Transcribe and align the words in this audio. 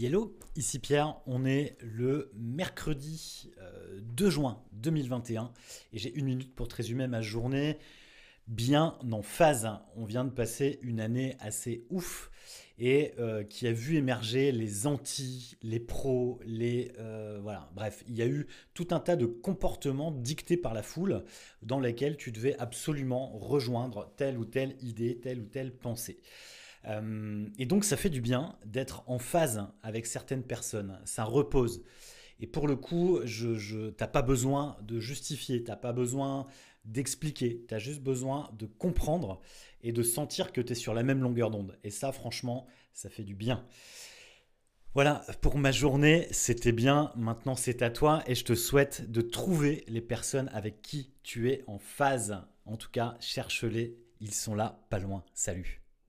Hello, 0.00 0.38
ici 0.54 0.78
Pierre, 0.78 1.16
on 1.26 1.44
est 1.44 1.76
le 1.80 2.30
mercredi 2.36 3.50
2 4.00 4.26
euh, 4.26 4.30
juin 4.30 4.62
2021 4.74 5.52
et 5.92 5.98
j'ai 5.98 6.14
une 6.14 6.26
minute 6.26 6.54
pour 6.54 6.68
te 6.68 6.76
résumer 6.76 7.08
ma 7.08 7.20
journée 7.20 7.78
bien 8.46 8.96
en 9.10 9.22
phase. 9.22 9.68
On 9.96 10.04
vient 10.04 10.24
de 10.24 10.30
passer 10.30 10.78
une 10.82 11.00
année 11.00 11.36
assez 11.40 11.84
ouf 11.90 12.30
et 12.78 13.12
euh, 13.18 13.42
qui 13.42 13.66
a 13.66 13.72
vu 13.72 13.96
émerger 13.96 14.52
les 14.52 14.86
anti, 14.86 15.56
les 15.62 15.80
pros, 15.80 16.38
les 16.44 16.92
euh, 17.00 17.40
voilà. 17.42 17.68
Bref, 17.74 18.04
il 18.06 18.14
y 18.14 18.22
a 18.22 18.26
eu 18.26 18.46
tout 18.74 18.88
un 18.92 19.00
tas 19.00 19.16
de 19.16 19.26
comportements 19.26 20.12
dictés 20.12 20.56
par 20.56 20.74
la 20.74 20.82
foule 20.82 21.24
dans 21.62 21.80
lesquels 21.80 22.16
tu 22.16 22.30
devais 22.30 22.56
absolument 22.58 23.36
rejoindre 23.36 24.12
telle 24.16 24.38
ou 24.38 24.44
telle 24.44 24.76
idée, 24.80 25.18
telle 25.18 25.40
ou 25.40 25.46
telle 25.46 25.72
pensée. 25.72 26.20
Euh, 26.86 27.46
et 27.58 27.66
donc 27.66 27.84
ça 27.84 27.96
fait 27.96 28.10
du 28.10 28.20
bien 28.20 28.56
d'être 28.64 29.02
en 29.06 29.18
phase 29.18 29.66
avec 29.82 30.06
certaines 30.06 30.44
personnes, 30.44 31.00
ça 31.04 31.24
repose. 31.24 31.82
Et 32.40 32.46
pour 32.46 32.68
le 32.68 32.76
coup, 32.76 33.20
je, 33.24 33.54
je 33.54 33.90
t'as 33.90 34.06
pas 34.06 34.22
besoin 34.22 34.76
de 34.82 35.00
justifier, 35.00 35.64
t'as 35.64 35.76
pas 35.76 35.92
besoin 35.92 36.46
d'expliquer, 36.84 37.64
tu 37.68 37.74
as 37.74 37.78
juste 37.78 38.00
besoin 38.00 38.50
de 38.58 38.66
comprendre 38.66 39.40
et 39.82 39.92
de 39.92 40.02
sentir 40.02 40.52
que 40.52 40.60
tu 40.60 40.72
es 40.72 40.76
sur 40.76 40.94
la 40.94 41.02
même 41.02 41.20
longueur 41.20 41.50
d'onde. 41.50 41.78
Et 41.84 41.90
ça, 41.90 42.12
franchement, 42.12 42.66
ça 42.92 43.10
fait 43.10 43.24
du 43.24 43.34
bien. 43.34 43.64
Voilà, 44.94 45.24
pour 45.42 45.58
ma 45.58 45.70
journée, 45.70 46.26
c'était 46.30 46.72
bien. 46.72 47.12
Maintenant, 47.14 47.54
c'est 47.54 47.82
à 47.82 47.90
toi 47.90 48.22
et 48.26 48.34
je 48.34 48.44
te 48.44 48.54
souhaite 48.54 49.10
de 49.10 49.20
trouver 49.20 49.84
les 49.86 50.00
personnes 50.00 50.50
avec 50.52 50.82
qui 50.82 51.12
tu 51.22 51.50
es 51.50 51.62
en 51.66 51.78
phase. 51.78 52.42
En 52.64 52.76
tout 52.76 52.90
cas, 52.90 53.16
cherche-les. 53.20 53.96
Ils 54.20 54.34
sont 54.34 54.54
là, 54.54 54.84
pas 54.90 54.98
loin. 54.98 55.24
Salut. 55.34 55.87